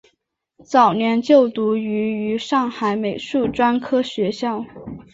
[0.65, 4.65] 早年就读于于上海美术专科学校。